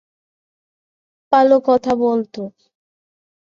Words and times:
ভালো 1.31 1.55
কথা 1.65 1.91
বলত। 1.95 2.35